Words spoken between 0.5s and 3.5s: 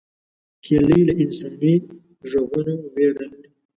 هیلۍ له انساني غږونو ویره لري